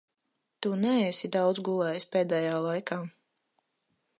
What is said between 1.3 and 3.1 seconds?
daudz gulējis pēdējā laikā.